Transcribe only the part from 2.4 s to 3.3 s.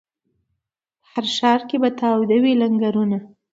وي لنګرونه